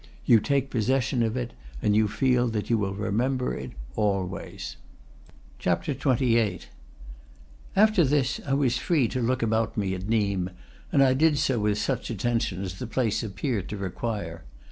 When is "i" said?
8.43-8.55, 11.03-11.13